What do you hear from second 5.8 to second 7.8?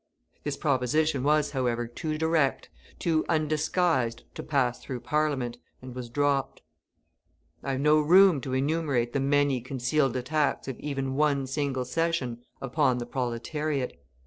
was dropped. I